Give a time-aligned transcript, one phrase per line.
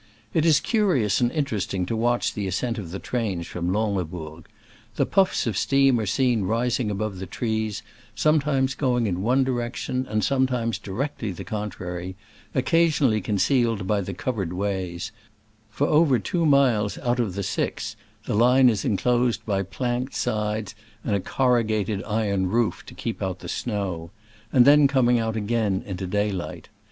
[0.33, 4.47] It is curious and interesting to watch the ascent of the trains from Lansle bourg.
[4.95, 7.83] The puflfs of steam are seen rising above the trees,
[8.15, 12.15] sometimes going in one direction, and sometimes directly the contrary,
[12.55, 15.11] occasionally concealed by the covered ways—
[15.69, 17.95] for over two miles out of the six
[18.25, 20.73] the line is enclosed by planked sides
[21.03, 24.09] and a corrugated iron roof, to keep out the snow—
[24.51, 26.69] and then coming out again into daylight.